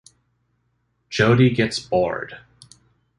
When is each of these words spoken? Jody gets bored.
Jody 1.11 1.51
gets 1.53 1.79
bored. 1.79 2.39